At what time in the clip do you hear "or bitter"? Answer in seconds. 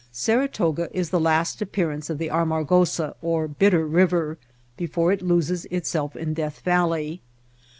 3.21-3.85